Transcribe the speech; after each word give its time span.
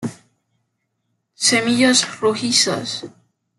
Semillas 1.47 1.99
rojizas. 2.19 2.89